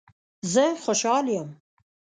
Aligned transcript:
زه 0.53 0.65
خوشحال 0.83 1.25
یم 1.37 1.49